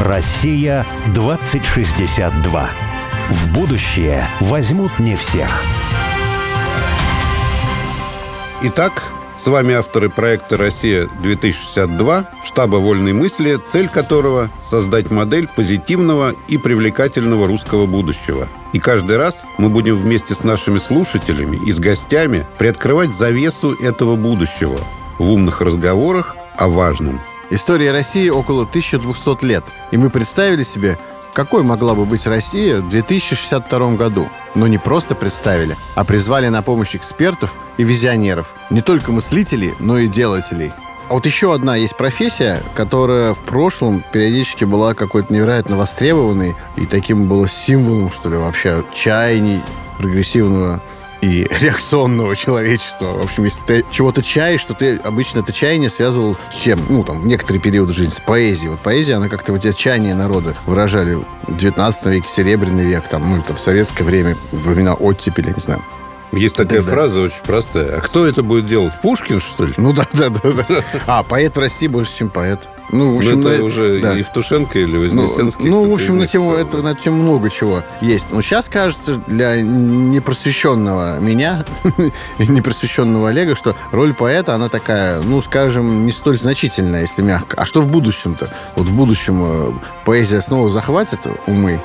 [0.00, 2.70] Россия 2062.
[3.30, 5.62] В будущее возьмут не всех.
[8.62, 9.02] Итак,
[9.36, 17.46] с вами авторы проекта «Россия-2062», штаба «Вольной мысли», цель которого– создать модель позитивного и привлекательного
[17.46, 18.48] русского будущего.
[18.74, 24.16] И каждый раз мы будем вместе с нашими слушателями и с гостями приоткрывать завесу этого
[24.16, 24.78] будущего
[25.18, 27.20] в умных разговорах о важном.
[27.48, 30.98] История России около 1200 лет, и мы представили себе,
[31.32, 34.28] какой могла бы быть Россия в 2062 году.
[34.56, 38.52] Но не просто представили, а призвали на помощь экспертов и визионеров.
[38.70, 40.72] Не только мыслителей, но и делателей.
[41.08, 46.84] А вот еще одна есть профессия, которая в прошлом периодически была какой-то невероятно востребованной и
[46.84, 49.62] таким было символом, что ли, вообще чаяний
[49.98, 50.82] прогрессивного
[51.26, 53.12] и реакционного человечества.
[53.12, 56.80] В общем, если ты чего-то чаешь, то ты обычно это чаяние связывал с чем?
[56.88, 58.70] Ну, там, в некоторые периоды жизни, с поэзией.
[58.70, 63.28] Вот поэзия, она как-то вот эти чаяния народа выражали в 19 веке, Серебряный век, там,
[63.28, 65.82] ну, это в советское время, во времена оттепели, не знаю.
[66.32, 66.92] Есть такая Да-да.
[66.92, 67.96] фраза очень простая.
[67.96, 68.92] А кто это будет делать?
[69.00, 69.74] Пушкин, что ли?
[69.76, 70.84] Ну да, да, да, да.
[71.06, 72.68] А, поэт в России больше, чем поэт.
[72.92, 74.12] Ну, в Ну, общем, это на- уже да.
[74.12, 75.68] Евтушенко или Ну, Вознесенский.
[75.68, 78.28] ну, в кто-то общем, на тему, это, на тему много чего есть.
[78.30, 81.64] Но сейчас кажется для непросвещенного меня,
[82.38, 87.56] и непросвещенного Олега, что роль поэта, она такая, ну, скажем, не столь значительная, если мягко.
[87.60, 88.50] А что в будущем-то?
[88.76, 89.72] Вот в будущем э,
[90.04, 91.82] поэзия снова захватит умы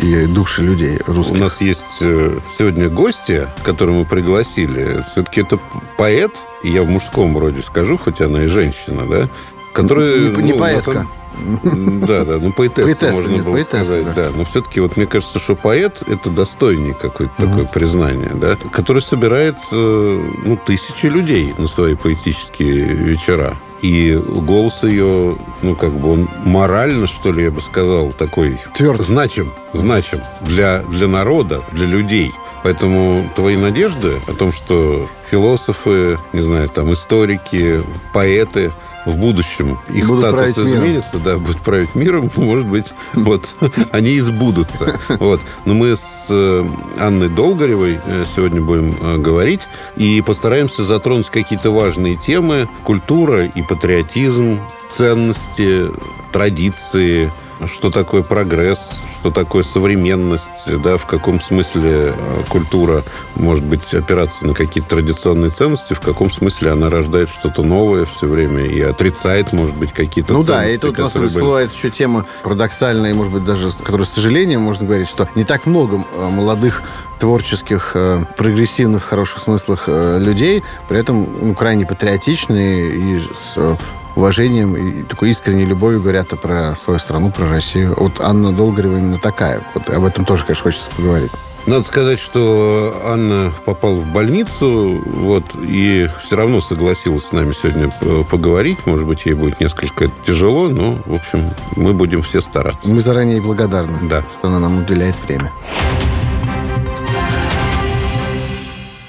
[0.00, 1.38] и души людей У русских.
[1.38, 5.04] нас есть э, сегодня гости, которую мы пригласили.
[5.12, 5.58] Все-таки это
[5.98, 9.28] поэт, я в мужском роде скажу, хоть она и женщина, да?
[9.74, 11.06] Которая, Не- не ну, на поэтка.
[12.06, 14.12] Да, да, ну поэтесса, Поэтесса, можно нет, было поэтесса, сказать, да.
[14.14, 14.30] да.
[14.36, 19.56] Но все-таки вот мне кажется, что поэт– это достойнее какое-то такое признание, да, который собирает,
[19.72, 23.56] э, ну, тысячи людей на свои поэтические вечера.
[23.82, 29.02] И голос ее, ну, как бы он морально, что ли, я бы сказал, такой Тверд.
[29.02, 32.32] значим, значим для, для народа, для людей.
[32.62, 37.82] Поэтому твои надежды о том, что философы, не знаю, там, историки,
[38.14, 38.72] поэты
[39.04, 40.68] в будущем, их Будут статус править миром.
[40.68, 43.56] изменится, да, будут править миром, может быть, вот,
[43.92, 45.00] они и сбудутся.
[45.18, 45.40] Вот.
[45.64, 46.64] Но мы с э,
[46.98, 49.60] Анной Долгоревой э, сегодня будем э, говорить
[49.96, 52.68] и постараемся затронуть какие-то важные темы.
[52.82, 54.58] Культура и патриотизм,
[54.90, 55.90] ценности,
[56.32, 57.32] традиции,
[57.66, 58.80] что такое прогресс,
[59.20, 60.42] что такое современность,
[60.82, 63.04] да, в каком смысле э, культура
[63.36, 68.26] может быть опираться на какие-то традиционные ценности, в каком смысле она рождает что-то новое все
[68.26, 71.28] время и отрицает, может быть, какие-то Ну ценности, да, и тут у нас были.
[71.28, 75.44] всплывает еще тема парадоксальная, и, может быть, даже, которая, с сожалением, можно говорить, что не
[75.44, 76.82] так много э, молодых
[77.18, 83.76] творческих, э, прогрессивных, в хороших смыслах людей, при этом ну, крайне патриотичные и с
[84.16, 87.94] уважением и такой искренней любовью говорят про свою страну, про Россию.
[87.98, 89.62] Вот Анна Долгорева именно такая.
[89.74, 91.30] Вот об этом тоже, конечно, хочется поговорить.
[91.66, 97.90] Надо сказать, что Анна попала в больницу, вот, и все равно согласилась с нами сегодня
[98.02, 98.84] э, поговорить.
[98.84, 101.40] Может быть, ей будет несколько тяжело, но, в общем,
[101.74, 102.92] мы будем все стараться.
[102.92, 104.22] Мы заранее благодарны, Да.
[104.38, 105.50] что она нам уделяет время.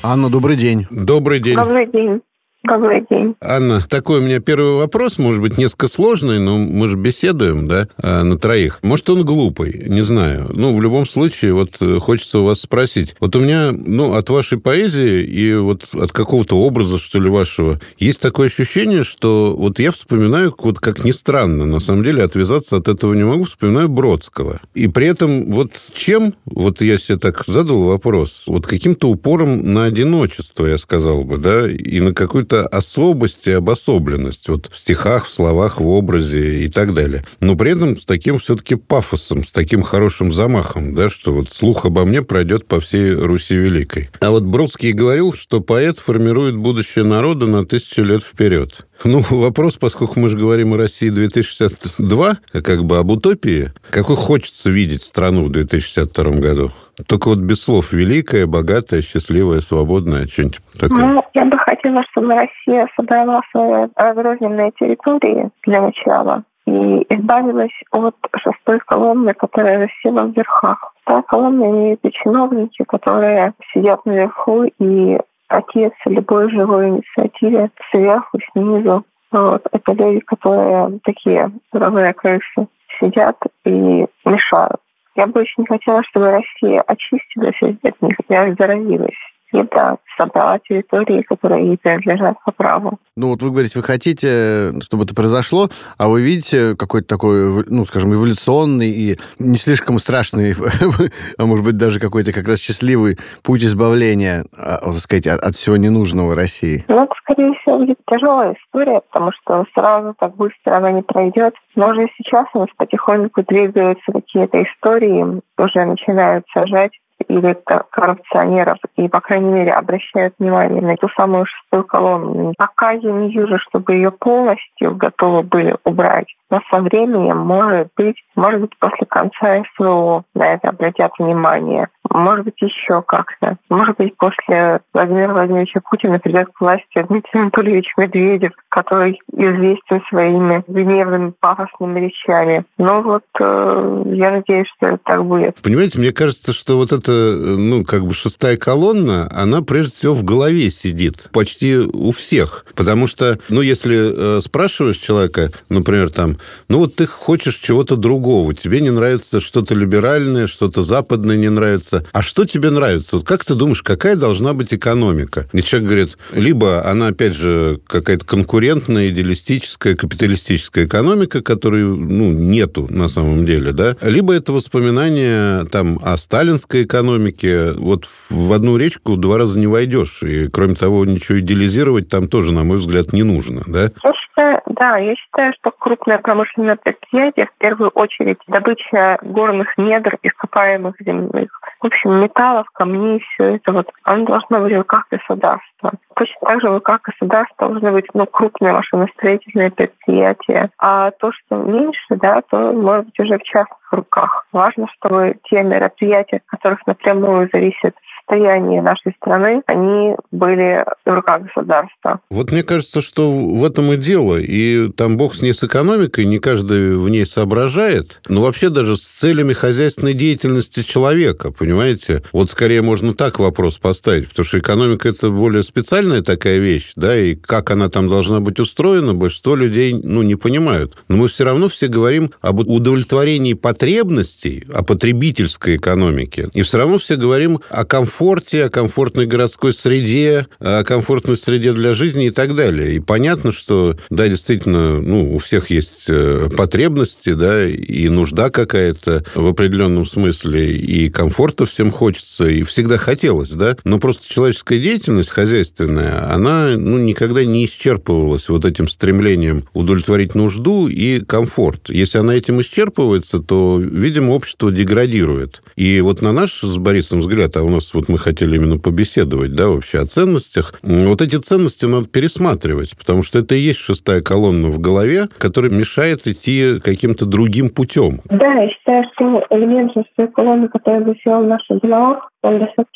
[0.02, 0.88] Анна, добрый день.
[0.90, 1.56] Добрый день.
[1.58, 2.22] Добрый день.
[2.68, 3.36] Добрый день.
[3.42, 7.88] Анна, такой у меня первый вопрос, может быть, несколько сложный, но мы же беседуем, да,
[7.98, 8.80] а, на троих.
[8.82, 10.50] Может, он глупый, не знаю.
[10.52, 13.16] Ну, в любом случае, вот э, хочется у вас спросить.
[13.20, 17.80] Вот у меня, ну, от вашей поэзии и вот от какого-то образа, что ли, вашего,
[18.00, 22.78] есть такое ощущение, что вот я вспоминаю, вот как ни странно, на самом деле, отвязаться
[22.78, 24.62] от этого не могу, вспоминаю Бродского.
[24.74, 29.86] И при этом вот чем, вот я себе так задал вопрос, вот каким-то упором на
[29.86, 35.32] одиночество, я сказал бы, да, и на какую-то особость и обособленность вот в стихах, в
[35.32, 37.26] словах, в образе и так далее.
[37.40, 41.86] Но при этом с таким все-таки пафосом, с таким хорошим замахом, да, что вот слух
[41.86, 44.10] обо мне пройдет по всей Руси Великой.
[44.20, 48.86] А вот Бродский говорил, что поэт формирует будущее народа на тысячи лет вперед.
[49.04, 54.70] Ну, вопрос, поскольку мы же говорим о России 2062, как бы об утопии, какой хочется
[54.70, 56.72] видеть страну в 2062 году?
[57.08, 61.06] Только вот без слов великая, богатая, счастливая, свободная, что-нибудь такое.
[61.06, 68.16] Ну, я бы хотела, чтобы Россия собрала свои разрозненные территории для начала и избавилась от
[68.38, 70.94] шестой колонны, которая засела в верхах.
[71.06, 75.18] Та колонна имеет чиновники, которые сидят наверху и
[75.48, 79.06] противятся любой живой инициативе сверху, снизу.
[79.32, 79.62] Вот.
[79.72, 82.68] Это люди, которые такие суровые крысы,
[83.00, 84.80] сидят и мешают.
[85.16, 89.16] Я бы очень хотела, чтобы Россия очистилась от них и оздоровилась.
[89.56, 93.00] И да, собрала территории, которые ей принадлежат по праву.
[93.16, 95.68] Ну вот вы говорите, вы хотите, чтобы это произошло,
[95.98, 100.54] а вы видите какой-то такой, ну, скажем, эволюционный и не слишком страшный,
[101.38, 105.78] а может быть даже какой-то как раз счастливый путь избавления, а, так сказать, от всего
[105.78, 106.84] ненужного России?
[106.88, 111.54] Ну, скорее всего, будет тяжелая история, потому что сразу так быстро она не пройдет.
[111.76, 116.92] Но уже сейчас у нас потихоньку двигаются какие-то истории, уже начинают сажать
[117.28, 117.58] или
[117.92, 122.54] коррупционеров, и, по крайней мере, обращают внимание на ту самую шестую колонну.
[122.58, 128.18] Пока я не вижу, чтобы ее полностью готовы были убрать, но со временем, может быть,
[128.36, 131.88] может быть, после конца СВО на это обратят внимание.
[132.16, 133.58] Может быть, еще как-то.
[133.70, 140.64] Может быть, после Владимира Владимировича Путина придет к власти Дмитрий Анатольевич Медведев, который известен своими
[140.66, 142.64] гневными пафосными речами.
[142.78, 145.62] Но вот э, я надеюсь, что это так будет.
[145.62, 150.24] Понимаете, мне кажется, что вот эта, ну, как бы шестая колонна, она прежде всего в
[150.24, 151.30] голове сидит.
[151.34, 152.66] Почти у всех.
[152.78, 156.38] Потому что, ну, если э, спрашиваешь человека, например, там,
[156.70, 162.05] ну, вот ты хочешь чего-то другого, тебе не нравится что-то либеральное, что-то западное не нравится,
[162.12, 163.18] а что тебе нравится?
[163.18, 165.48] Вот как ты думаешь, какая должна быть экономика?
[165.54, 172.88] И человек говорит, либо она, опять же, какая-то конкурентная, идеалистическая, капиталистическая экономика, которой, ну, нету
[172.90, 173.96] на самом деле, да?
[174.02, 177.74] Либо это воспоминания там о сталинской экономике.
[177.74, 180.24] Вот в одну речку два раза не войдешь.
[180.24, 183.92] И, кроме того, ничего идеализировать там тоже, на мой взгляд, не нужно, да?
[184.36, 190.96] Считаю, да, я считаю, что крупное промышленное предприятие, в первую очередь, добыча горных недр, ископаемых
[191.00, 191.50] земных,
[191.82, 195.92] в общем, металлов, камней, все это вот, оно должно быть в руках государства.
[196.16, 200.70] Точно так же в руках государства должны быть ну, крупные машиностроительные предприятия.
[200.80, 204.46] А то, что меньше, да, то может быть уже в частных руках.
[204.52, 207.96] Важно, чтобы те мероприятия, от которых напрямую зависит
[208.26, 212.20] состояние нашей страны, они были в руках государства.
[212.30, 214.38] Вот мне кажется, что в этом и дело.
[214.38, 218.22] И там бог с ней с экономикой, не каждый в ней соображает.
[218.28, 222.24] Но вообще даже с целями хозяйственной деятельности человека, понимаете?
[222.32, 227.18] Вот скорее можно так вопрос поставить, потому что экономика– это более специальная такая вещь, да,
[227.18, 230.96] и как она там должна быть устроена, большинство людей, ну, не понимают.
[231.08, 236.50] Но мы все равно все говорим об удовлетворении потребностей, о потребительской экономике.
[236.54, 241.74] И все равно все говорим о комфорте комфорте, о комфортной городской среде, о комфортной среде
[241.74, 242.96] для жизни и так далее.
[242.96, 249.26] И понятно, что, да, действительно, ну, у всех есть э, потребности, да, и нужда какая-то
[249.36, 255.32] в определенном смысле, и комфорта всем хочется, и всегда хотелось, да, но просто человеческая деятельность
[255.32, 261.90] хозяйственная, она, ну, никогда не исчерпывалась вот этим стремлением удовлетворить нужду и комфорт.
[261.90, 265.62] Если она этим исчерпывается, то, видимо, общество деградирует.
[265.76, 268.78] И вот на наш с Борисом взгляд, а у нас вот вот мы хотели именно
[268.78, 270.74] побеседовать, да, вообще о ценностях.
[270.84, 275.72] Вот эти ценности надо пересматривать, потому что это и есть шестая колонна в голове, которая
[275.72, 278.20] мешает идти каким-то другим путем.
[278.30, 282.96] Да, я считаю, что элемент шестой колонны, который засел в наших головах, он достаточно.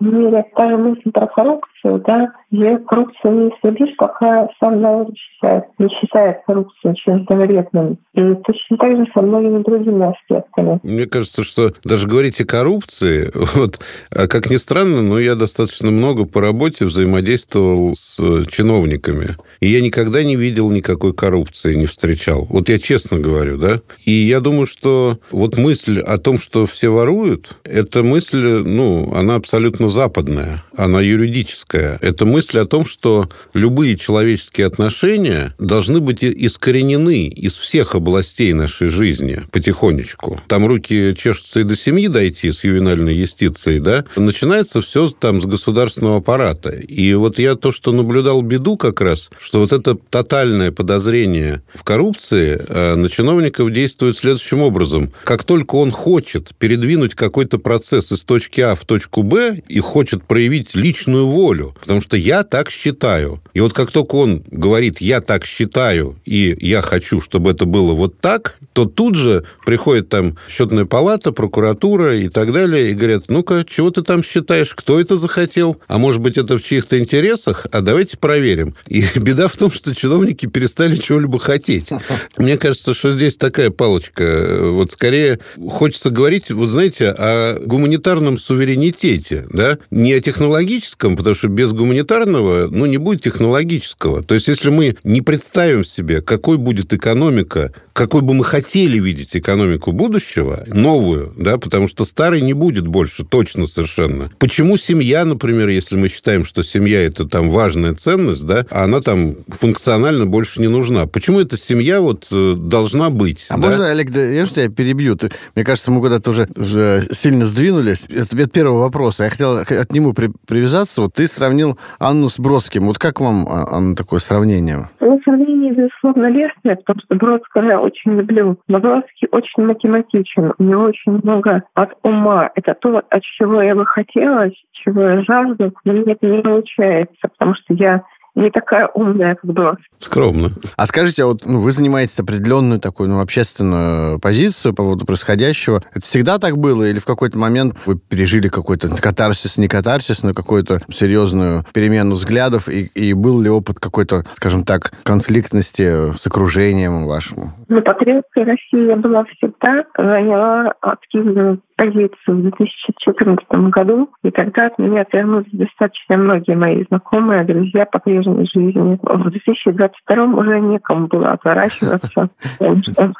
[0.00, 5.08] В мире та же мысль про коррупцию, да, где коррупцию не исследишь, пока сам народ
[5.16, 7.98] считает, не считает коррупцию чем-то вредным.
[8.14, 10.80] И точно так же со многими другими аспектами.
[10.82, 13.80] Мне кажется, что даже говорить о коррупции, вот,
[14.14, 19.36] а как ни странно, но я достаточно много по работе взаимодействовал с чиновниками.
[19.60, 22.46] И я никогда не видел никакой коррупции, не встречал.
[22.48, 23.80] Вот я честно говорю, да.
[24.04, 29.36] И я думаю, что вот мысль о том, что все воруют, это мысль ну, она
[29.36, 31.98] абсолютно западная, она юридическая.
[32.00, 38.88] Это мысль о том, что любые человеческие отношения должны быть искоренены из всех областей нашей
[38.88, 40.40] жизни потихонечку.
[40.48, 44.04] Там руки чешутся и до семьи дойти с ювенальной юстицией, да?
[44.16, 46.70] Начинается все там с государственного аппарата.
[46.70, 51.84] И вот я то, что наблюдал беду как раз, что вот это тотальное подозрение в
[51.84, 55.12] коррупции э, на чиновников действует следующим образом.
[55.24, 60.22] Как только он хочет передвинуть какой-то процесс из точки А в точку Б и хочет
[60.22, 63.42] проявить личную волю, потому что я так считаю.
[63.52, 67.94] И вот как только он говорит «я так считаю» и «я хочу, чтобы это было
[67.94, 73.24] вот так», то тут же приходит там счетная палата, прокуратура и так далее, и говорят,
[73.26, 75.78] ну-ка, чего ты там считаешь, кто это захотел?
[75.88, 77.66] А может быть, это в чьих-то интересах?
[77.72, 78.76] А давайте проверим.
[78.86, 81.88] И беда в том, что чиновники перестали чего-либо хотеть.
[82.36, 84.60] Мне кажется, что здесь такая палочка.
[84.62, 91.34] Вот скорее хочется говорить, вот знаете, о гуманитарном гуманитарном суверенитете, да, не о технологическом, потому
[91.34, 94.22] что без гуманитарного, ну, не будет технологического.
[94.22, 99.30] То есть, если мы не представим себе, какой будет экономика, какой бы мы хотели видеть
[99.32, 104.30] экономику будущего, новую, да, потому что старой не будет больше, точно совершенно.
[104.38, 109.00] Почему семья, например, если мы считаем, что семья это там важная ценность, да, а она
[109.00, 111.06] там функционально больше не нужна.
[111.06, 113.46] Почему эта семья вот э, должна быть?
[113.48, 113.66] А да?
[113.66, 115.16] можно, Олег, я что я перебью?
[115.16, 118.04] Ты, мне кажется, мы куда-то уже, уже сильно сдвинулись.
[118.08, 119.20] Это, это первый вопрос.
[119.20, 121.02] Я хотел от нему при, привязаться.
[121.02, 122.82] Вот ты сравнил Анну с Бродским.
[122.86, 124.88] Вот как вам, а, Анна, такое сравнение?
[125.00, 128.56] Ну, сравнение, безусловно, лестное, потому что Бродского я очень люблю.
[128.68, 130.52] Но Бродский очень математичен.
[130.58, 132.50] У него очень много от ума.
[132.54, 137.28] Это то, от чего я бы хотела, чего я жажду, но мне это не получается,
[137.28, 138.02] потому что я
[138.38, 139.76] не такая умная, как была.
[139.98, 140.50] Скромно.
[140.76, 145.82] А скажите, а вот ну, вы занимаете определенную такую ну, общественную позицию по поводу происходящего.
[145.90, 146.84] Это всегда так было?
[146.84, 152.68] Или в какой-то момент вы пережили какой-то катарсис, не катарсис, но какую-то серьезную перемену взглядов?
[152.68, 157.38] И, и был ли опыт какой-то, скажем так, конфликтности с окружением вашим?
[157.68, 165.02] Ну, патриотская Россия была всегда, заняла активную позицию в 2014 году, и тогда от меня
[165.02, 168.98] отвернулись достаточно многие мои знакомые, друзья по прежней жизни.
[169.00, 172.28] В 2022 уже некому было отворачиваться.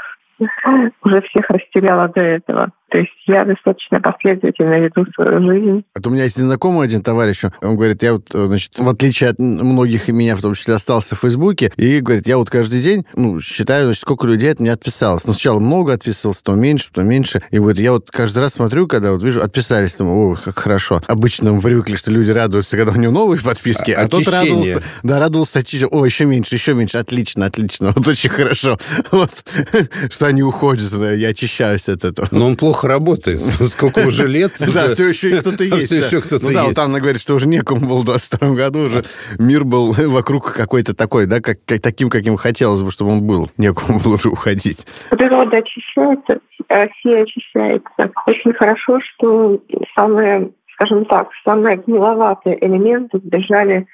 [1.02, 2.70] Уже всех растеряла до этого.
[2.90, 5.84] То есть я достаточно последовательно веду свою жизнь.
[5.94, 9.38] Это у меня есть знакомый один товарищ, он говорит, я вот, значит, в отличие от
[9.38, 13.04] многих и меня, в том числе, остался в Фейсбуке, и говорит, я вот каждый день,
[13.14, 15.26] ну, считаю, значит, сколько людей от меня отписалось.
[15.26, 17.42] Ну, сначала много отписывалось, то меньше, то меньше.
[17.50, 21.02] И вот я вот каждый раз смотрю, когда вот вижу, отписались, думаю, о, как хорошо.
[21.06, 24.82] Обычно мы привыкли, что люди радуются, когда у него новые подписки, а, а тот радовался,
[25.02, 28.78] да, радовался, о, еще меньше, еще меньше, отлично, отлично, вот очень хорошо.
[29.10, 29.30] Вот,
[30.10, 32.28] что они уходят, я очищаюсь от этого.
[32.30, 33.40] Но он плохо плохо работает.
[33.60, 34.52] Сколько уже лет.
[34.60, 35.86] Да, все еще кто-то есть.
[35.86, 36.48] Все еще кто-то есть.
[36.48, 39.02] Ну да, вот Анна говорит, что уже некому было в 22 году, уже
[39.38, 43.48] мир был вокруг какой-то такой, да, как таким, каким хотелось бы, чтобы он был.
[43.58, 44.86] Некому было уже уходить.
[45.10, 48.10] Природа очищается, Россия очищается.
[48.26, 49.60] Очень хорошо, что
[49.94, 53.86] самые, скажем так, самые гниловатые элементы сбежали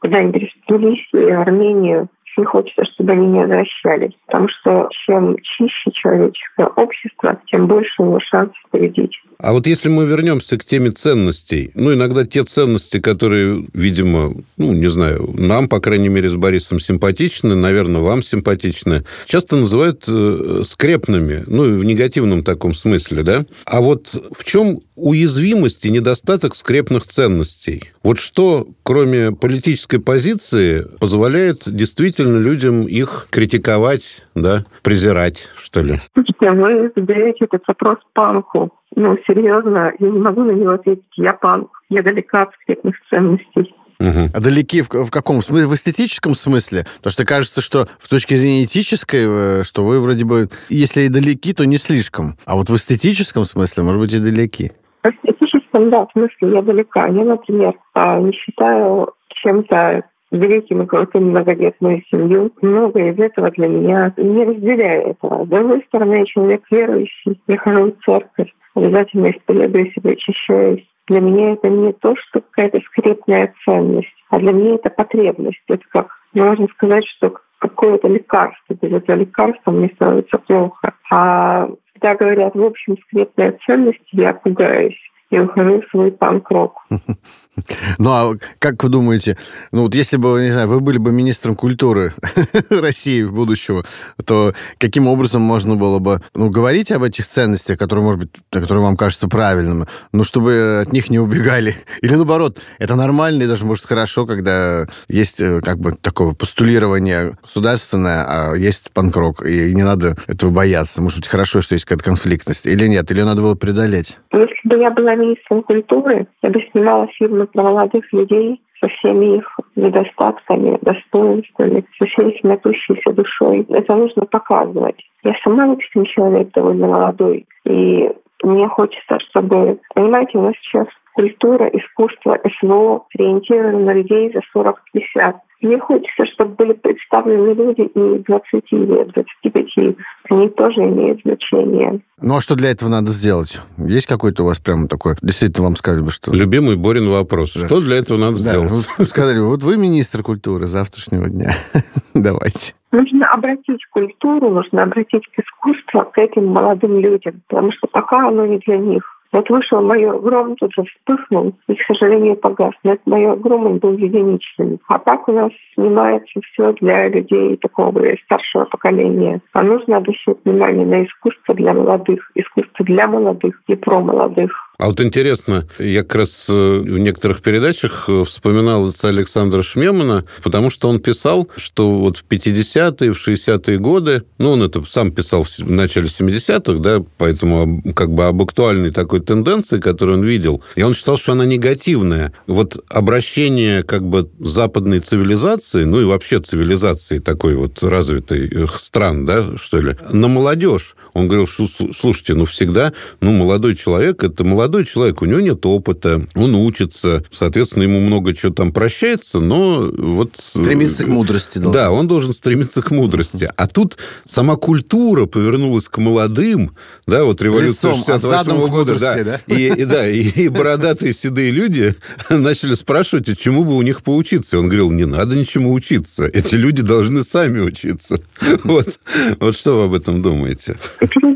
[0.00, 4.12] куда-нибудь в Тбилиси Армению очень хочется, чтобы они не возвращались.
[4.26, 9.18] Потому что чем чище человеческое общество, тем больше у него шансов победить.
[9.44, 14.72] А вот если мы вернемся к теме ценностей, ну, иногда те ценности, которые, видимо, ну,
[14.72, 20.62] не знаю, нам, по крайней мере, с Борисом симпатичны, наверное, вам симпатичны, часто называют э,
[20.64, 23.44] скрепными, ну, в негативном таком смысле, да?
[23.66, 27.90] А вот в чем уязвимость и недостаток скрепных ценностей?
[28.02, 35.94] Вот что, кроме политической позиции, позволяет действительно людям их критиковать, да, презирать, что ли?
[36.14, 38.70] Слушайте, вы задаете этот вопрос панку.
[38.94, 41.02] Ну, серьезно, я не могу на него ответить.
[41.16, 41.68] Я панк.
[41.88, 43.74] Я далека от скрепных ценностей.
[43.98, 44.30] Угу.
[44.34, 45.66] А далеки в, в каком смысле?
[45.66, 46.84] В эстетическом смысле?
[46.98, 49.24] Потому что кажется, что в точке зрения этической,
[49.60, 52.34] э, что вы вроде бы, если и далеки, то не слишком.
[52.46, 54.70] А вот в эстетическом смысле, может быть, и далеки.
[55.02, 57.06] В эстетическом, да, в смысле я далека.
[57.06, 59.12] Я, например, а, не считаю
[59.42, 60.02] чем-то
[60.38, 62.52] великим и крутым многодетную семью.
[62.60, 65.44] Много из этого для меня не разделяю этого.
[65.44, 70.86] С другой стороны, я человек верующий, я хожу в церковь, обязательно исповедую себя, очищаюсь.
[71.06, 75.62] Для меня это не то, что какая-то скрепная ценность, а для меня это потребность.
[75.68, 78.74] Это как, можно сказать, что какое-то лекарство.
[78.74, 80.94] Без этого лекарства мне становится плохо.
[81.10, 84.98] А когда говорят, в общем, скрепная ценность, я пугаюсь
[85.30, 86.74] и ухожу в свой панк-рок.
[87.98, 89.36] Ну, а как вы думаете,
[89.72, 92.12] ну вот если бы, не знаю, вы были бы министром культуры
[92.70, 93.84] России в будущего,
[94.24, 98.82] то каким образом можно было бы, ну, говорить об этих ценностях, которые, может быть, которые
[98.84, 101.76] вам кажутся правильными, но чтобы от них не убегали?
[102.02, 107.36] Или наоборот, это нормально и даже, может, хорошо, когда есть э, как бы такое постулирование
[107.42, 111.02] государственное, а есть панкрок, и не надо этого бояться.
[111.02, 112.66] Может быть, хорошо, что есть какая-то конфликтность.
[112.66, 113.10] Или нет?
[113.10, 114.18] Или надо было преодолеть?
[114.32, 119.38] Если бы я была министром культуры, я бы снимала фильмы про молодых людей со всеми
[119.38, 123.66] их недостатками, достоинствами, со всей их напущейся душой.
[123.70, 125.00] Это нужно показывать.
[125.22, 128.10] Я сама, в общем, человек довольно молодой, и
[128.42, 129.78] мне хочется, чтобы...
[129.94, 135.34] Понимаете, у нас сейчас культура, искусство, СВО ориентированы на людей за 40-50.
[135.62, 139.96] Мне хочется, чтобы были представлены люди и 20 лет, 25.
[140.30, 142.00] Они тоже имеют значение.
[142.22, 143.60] Ну а что для этого надо сделать?
[143.76, 146.32] Есть какой-то у вас прямо такой, действительно вам сказали бы, что...
[146.32, 147.54] Любимый Борин вопрос.
[147.54, 147.66] Да.
[147.66, 148.70] Что для этого надо да, сделать?
[148.70, 151.50] Вот, сказали, вот вы министр культуры завтрашнего дня.
[152.14, 152.74] Давайте.
[152.92, 158.58] Нужно обратить культуру, нужно обратить искусство к этим молодым людям, потому что пока оно не
[158.58, 159.02] для них.
[159.34, 162.72] Вот вышел майор Гром, тут же вспыхнул и, к сожалению, погас.
[162.84, 164.78] Но этот майор Гром, он был единичным.
[164.86, 170.86] А так у нас снимается все для людей такого старшего поколения, а нужно обращать внимание
[170.86, 174.63] на искусство для молодых, искусство для молодых и про молодых.
[174.76, 180.24] А вот интересно, я как раз э, в некоторых передачах э, вспоминал отца Александра Шмемана,
[180.42, 185.12] потому что он писал, что вот в 50-е, в 60-е годы, ну, он это сам
[185.12, 190.60] писал в начале 70-х, да, поэтому как бы об актуальной такой тенденции, которую он видел,
[190.74, 192.32] и он считал, что она негативная.
[192.48, 199.56] Вот обращение как бы западной цивилизации, ну и вообще цивилизации такой вот развитой стран, да,
[199.56, 200.96] что ли, на молодежь.
[201.12, 205.40] Он говорил, что, слушайте, ну всегда, ну, молодой человек– это молодой молодой человек, у него
[205.40, 210.30] нет опыта, он учится, соответственно, ему много чего там прощается, но вот...
[210.38, 211.58] Стремится к мудрости.
[211.58, 211.72] Должен.
[211.72, 213.46] Да, он должен стремиться к мудрости.
[213.56, 216.70] А тут сама культура повернулась к молодым,
[217.06, 219.40] да, вот революция 68 -го года, да, да?
[219.46, 221.94] И, и, да, и, и бородатые седые люди
[222.30, 224.56] начали спрашивать, а чему бы у них поучиться.
[224.56, 228.18] И он говорил, не надо ничему учиться, эти люди должны сами учиться.
[228.64, 228.98] Вот,
[229.40, 230.76] вот что вы об этом думаете?
[231.00, 231.33] Люди,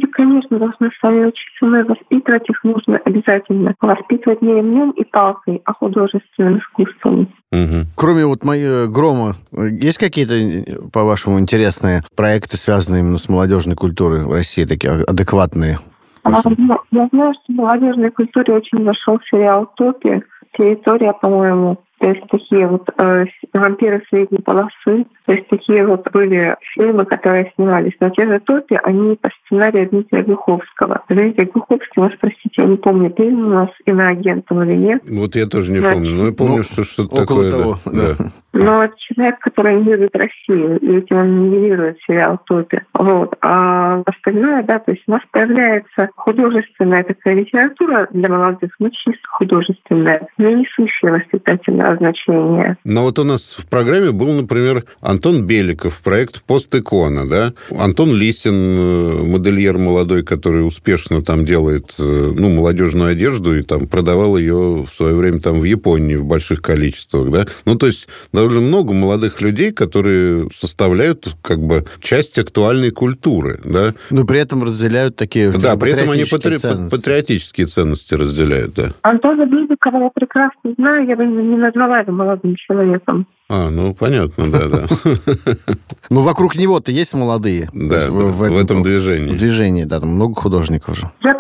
[0.49, 5.73] конечно, должны сами учиться, но воспитывать их нужно обязательно воспитывать не ремнем и палкой, а
[5.73, 7.29] художественным искусством.
[7.53, 7.87] Угу.
[7.97, 14.33] Кроме вот моей грома, есть какие-то, по-вашему, интересные проекты, связанные именно с молодежной культурой в
[14.33, 15.79] России, такие адекватные?
[16.25, 20.23] А, ну, я знаю, что в молодежной культуре очень зашел сериал «Топи».
[20.57, 26.57] Территория, по-моему, то есть такие вот э, вампиры средней полосы, то есть такие вот были
[26.75, 27.95] фильмы, которые снимались.
[28.01, 31.03] Но те же топи, они по сценарию Дмитрия Глуховского.
[31.09, 35.03] Дмитрий Глуховский, вас простите, я не помню, ты у нас иноагентом или нет.
[35.09, 37.51] Вот я тоже не Значит, помню, но я помню, ну, что что-то такое.
[37.51, 38.15] Того, да.
[38.19, 38.31] да.
[38.53, 42.81] Но это человек, который не любит Россию, и этим он нивелирует сериал «Топи».
[42.95, 43.37] Вот.
[43.43, 49.29] А остальное, да, то есть у нас появляется художественная такая литература для молодых, ну, чисто
[49.29, 52.77] художественная, не несущая воспитательного значения.
[52.85, 57.53] Но вот у нас в программе был, например, Антон Беликов, проект «Постикона», да?
[57.77, 63.87] Антон Лисин, э, модельер молодой, который успешно там делает, э, ну, молодежную одежду и там
[63.87, 67.47] продавал ее в свое время там в Японии в больших количествах, да?
[67.65, 73.95] Ну, то есть довольно много молодых людей, которые составляют как бы часть актуальной культуры, да.
[74.11, 76.59] Но при этом разделяют такие Да, при этом они патри...
[76.59, 76.95] ценности.
[76.95, 78.91] патриотические ценности разделяют, да.
[79.03, 83.27] Антона Бизикова я прекрасно знаю, я бы не назвала его молодым человеком.
[83.51, 84.87] А, ну понятно, да, да.
[86.11, 87.69] Ну, вокруг него-то есть молодые.
[87.73, 89.33] Да, в этом движении.
[89.33, 91.05] В движении, да, там много художников же.
[91.23, 91.35] Я,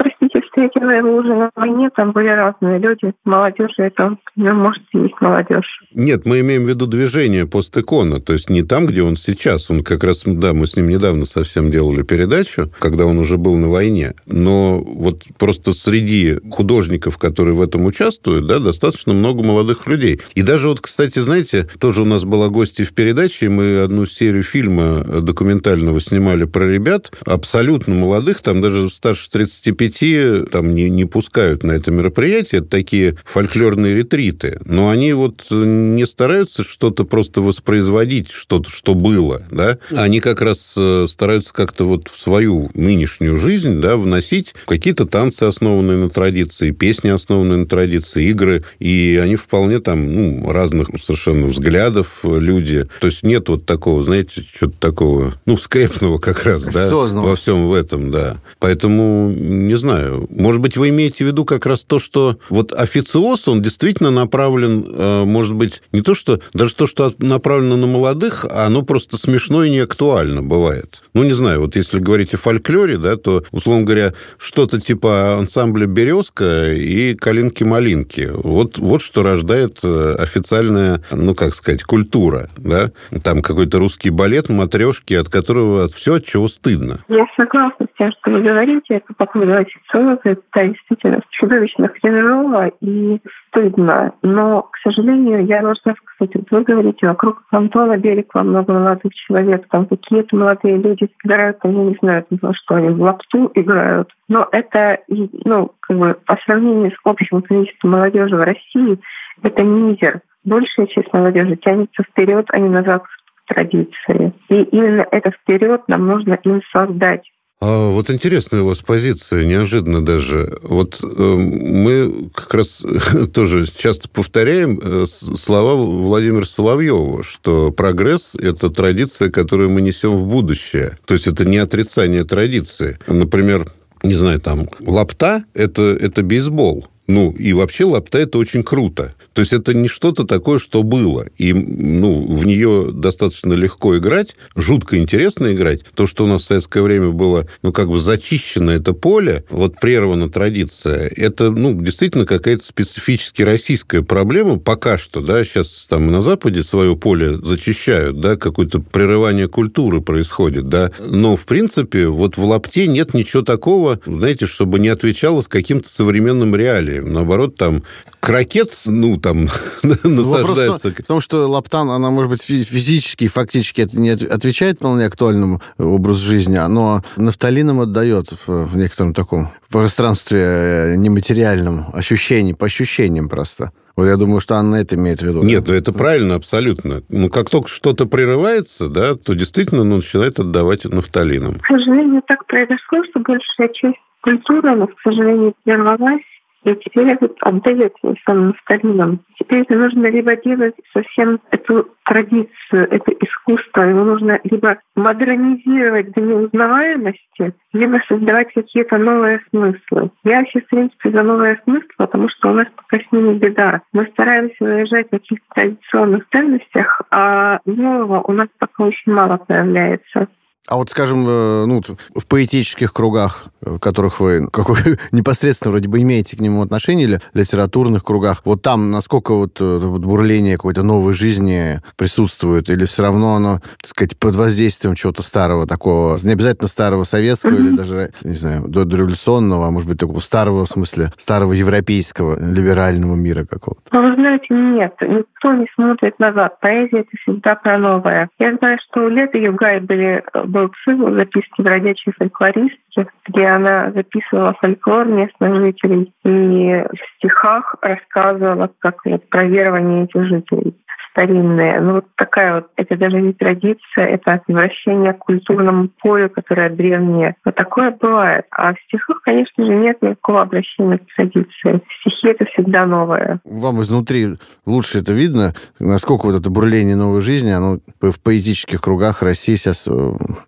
[0.58, 5.66] встретила его уже на войне, там были разные люди, молодежь, это, ну, может, есть молодежь.
[5.94, 9.70] Нет, мы имеем в виду движение постикона, то есть не там, где он сейчас.
[9.70, 13.56] Он как раз, да, мы с ним недавно совсем делали передачу, когда он уже был
[13.56, 14.14] на войне.
[14.26, 20.20] Но вот просто среди художников, которые в этом участвуют, да, достаточно много молодых людей.
[20.34, 24.04] И даже вот, кстати, знаете, тоже у нас была гостья в передаче, и мы одну
[24.06, 31.04] серию фильма документального снимали про ребят, абсолютно молодых, там даже старше 35 там не, не
[31.04, 34.60] пускают на это мероприятие, это такие фольклорные ретриты.
[34.64, 39.78] Но они вот не стараются что-то просто воспроизводить, что-то, что было, да.
[39.90, 45.44] Они как раз э, стараются как-то вот в свою нынешнюю жизнь, да, вносить какие-то танцы,
[45.44, 51.46] основанные на традиции, песни, основанные на традиции, игры, и они вполне там, ну, разных совершенно
[51.46, 52.86] взглядов люди.
[53.00, 57.68] То есть нет вот такого, знаете, что-то такого, ну, скрепного как раз, да, во всем
[57.68, 58.38] в этом, да.
[58.58, 63.48] Поэтому, не знаю, может быть, вы имеете в виду как раз то, что вот официоз,
[63.48, 68.46] он действительно направлен, э, может быть, не то, что даже то, что направлено на молодых,
[68.48, 71.02] а оно просто смешно и не актуально бывает.
[71.14, 75.86] Ну, не знаю, вот если говорить о фольклоре, да, то, условно говоря, что-то типа ансамбля
[75.86, 78.30] «Березка» и «Калинки-малинки».
[78.32, 82.92] Вот, вот что рождает э, официальная, ну, как сказать, культура, да.
[83.24, 87.00] Там какой-то русский балет, матрешки, от которого все, от чего стыдно.
[87.08, 88.96] Я согласна тем, что вы говорите.
[88.96, 94.12] Это по поводу официоза, это действительно чудовищно хреново и стыдно.
[94.22, 99.66] Но, к сожалению, я должна сказать, вот вы говорите, вокруг Антона Беликова много молодых человек,
[99.68, 104.08] там какие-то молодые люди играют, я не знаю, на что они, в лапту играют.
[104.28, 108.98] Но это, ну, как бы по сравнению с общим количеством молодежи в России,
[109.42, 110.20] это мизер.
[110.44, 114.32] Большая часть молодежи тянется вперед, а не назад в традиции.
[114.48, 117.28] И именно это вперед нам нужно им создать.
[117.60, 120.58] А вот интересная у вас позиция, неожиданно даже.
[120.62, 122.84] Вот э, мы как раз
[123.34, 130.28] тоже часто повторяем э, слова Владимира Соловьева, что прогресс– это традиция, которую мы несем в
[130.28, 130.98] будущее.
[131.04, 132.96] То есть это не отрицание традиции.
[133.08, 133.72] Например,
[134.04, 139.14] не знаю, там, лапта– это, это бейсбол Ну, и вообще лапта– это очень круто.
[139.32, 141.26] То есть это не что-то такое, что было.
[141.38, 145.84] И ну, в нее достаточно легко играть, жутко интересно играть.
[145.94, 149.80] То, что у нас в советское время было, ну, как бы зачищено это поле, вот
[149.80, 156.20] прервана традиция, это, ну, действительно какая-то специфически российская проблема пока что, да, сейчас там на
[156.20, 162.44] Западе свое поле зачищают, да, какое-то прерывание культуры происходит, да, но, в принципе, вот в
[162.44, 166.97] лапте нет ничего такого, знаете, чтобы не отвечало с каким-то современным реалием.
[167.00, 167.82] Наоборот, там
[168.20, 169.48] крокет, ну, там,
[169.82, 170.90] насаждается.
[170.90, 175.60] В том, что лаптан, она, может быть, физически и фактически это не отвечает вполне актуальному
[175.78, 183.72] образу жизни, но нафталином отдает в некотором таком пространстве э, нематериальном ощущении, по ощущениям просто.
[183.96, 185.42] Вот я думаю, что Анна это имеет в виду.
[185.42, 187.02] Нет, ну это правильно абсолютно.
[187.08, 191.54] Ну, как только что-то прерывается, да, то действительно ну, начинает отдавать нафталином.
[191.54, 196.22] К сожалению, так произошло, что большая часть культуры, она, к сожалению, прервалась
[196.64, 197.94] и теперь это отдает
[198.26, 199.20] самым старинам.
[199.38, 206.20] Теперь это нужно либо делать совсем эту традицию, это искусство, его нужно либо модернизировать до
[206.20, 210.10] неузнаваемости, либо создавать какие-то новые смыслы.
[210.24, 213.82] Я вообще, в принципе, за новые смыслы, потому что у нас пока с ними беда.
[213.92, 220.28] Мы стараемся выезжать на каких-то традиционных ценностях, а нового у нас пока очень мало появляется.
[220.68, 221.80] А вот, скажем, э, ну,
[222.14, 224.76] в поэтических кругах, в э, которых вы какой,
[225.12, 229.78] непосредственно вроде бы имеете к нему отношение, или литературных кругах, вот там насколько вот, э,
[229.78, 235.22] вот бурление какой-то новой жизни присутствует, или все равно оно, так сказать, под воздействием чего-то
[235.22, 237.66] старого такого, не обязательно старого советского, mm-hmm.
[237.66, 242.38] или даже, не знаю, до дореволюционного, а может быть, такого старого, в смысле, старого европейского
[242.38, 243.82] либерального мира какого-то?
[243.90, 246.60] Ну, вы знаете, нет, никто не смотрит назад.
[246.60, 248.28] Поэзия— это всегда про новое.
[248.38, 254.54] Я знаю, что у Леты Югай были был цикл записки бродячей фольклористки, где она записывала
[254.54, 260.74] фольклор местных жителей и в стихах рассказывала как вот, про верование этих жителей
[261.18, 261.80] старинные.
[261.80, 267.34] Ну, вот такая вот, это даже не традиция, это возвращение к культурному полю, которое древнее.
[267.44, 268.46] Вот такое бывает.
[268.50, 271.82] А в стихах, конечно же, нет никакого обращения к традиции.
[272.00, 273.40] Стихи— это всегда новое.
[273.44, 279.22] Вам изнутри лучше это видно, насколько вот это бурление новой жизни, оно в поэтических кругах
[279.22, 279.92] России сейчас э,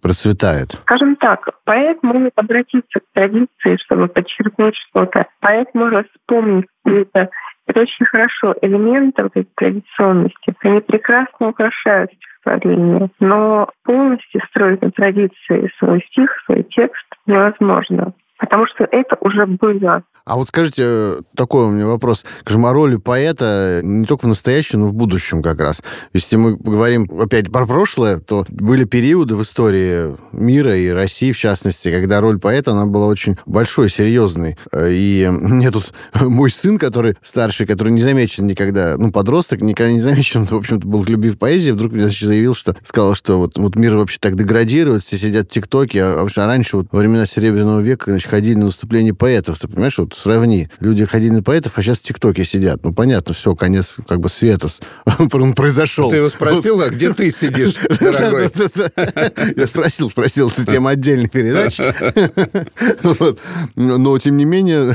[0.03, 0.71] процветает?
[0.83, 5.27] Скажем так, поэт может обратиться к традиции, чтобы подчеркнуть что-то.
[5.41, 7.29] Поэт может вспомнить какие-то
[7.71, 8.55] это очень хорошо.
[8.63, 16.31] Элементы вот этой традиционности, они прекрасно украшают стихотворение, но полностью строить на традиции свой стих,
[16.47, 20.03] свой текст невозможно потому что это уже было.
[20.25, 22.25] А вот скажите, э, такой у меня вопрос.
[22.43, 25.83] Скажем, о роли поэта не только в настоящем, но и в будущем как раз.
[26.13, 31.39] Если мы говорим опять про прошлое, то были периоды в истории мира и России, в
[31.39, 34.57] частности, когда роль поэта, она была очень большой, серьезной.
[34.73, 39.93] Э, и мне тут мой сын, который старший, который не замечен никогда, ну, подросток, никогда
[39.93, 43.77] не замечен, в общем-то, был любив поэзии, вдруг мне заявил, что сказал, что вот, вот
[43.77, 47.81] мир вообще так деградирует, все сидят в ТикТоке, а, а раньше, вот, во времена Серебряного
[47.81, 49.59] века, значит, ходили на выступление поэтов.
[49.59, 50.69] Ты понимаешь, вот сравни.
[50.81, 52.85] Люди ходили на поэтов, а сейчас в ТикТоке сидят.
[52.85, 54.69] Ну, понятно, все, конец как бы света
[55.57, 56.11] произошел.
[56.11, 58.51] Ты его спросил, а где ты сидишь, дорогой?
[59.57, 61.83] Я спросил, спросил, это тема отдельной передачи.
[63.77, 64.95] Но, тем не менее,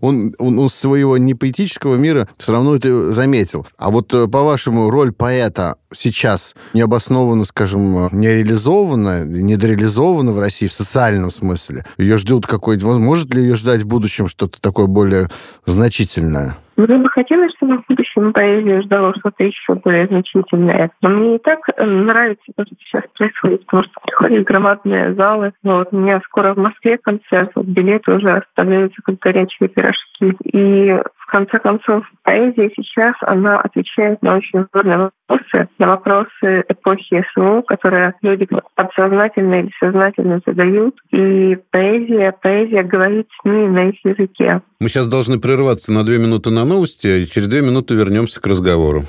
[0.00, 3.66] он, он своего непоэтического мира все равно это заметил.
[3.76, 10.72] А вот, э, по-вашему, роль поэта сейчас необоснованно, скажем, не реализована, недореализована в России в
[10.72, 11.84] социальном смысле?
[11.98, 12.86] Ее ждет какой-то...
[12.86, 15.28] Может ли ее ждать в будущем что-то такое более
[15.66, 16.56] значительное?
[16.78, 20.92] Мне бы хотелось, чтобы в будущем поэзия ждала что-то еще более значительное.
[21.02, 25.52] Но мне и так э, нравится то, что сейчас происходит, потому что приходят громадные залы.
[25.64, 30.36] Вот, у меня скоро в Москве концерт, вот билеты уже оставляются как горячие пирожки.
[30.44, 37.22] И в конце концов, поэзия сейчас, она отвечает на очень важные вопросы, на вопросы эпохи
[37.32, 40.96] СВО, которые люди подсознательно или сознательно задают.
[41.10, 44.62] И поэзия, поэзия говорит с ними на их языке.
[44.80, 48.46] Мы сейчас должны прерваться на две минуты на новости, и через две минуты вернемся к
[48.46, 49.02] разговору.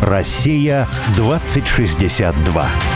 [0.00, 2.91] Россия 2062.